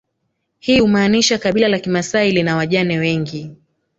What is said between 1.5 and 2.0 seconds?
la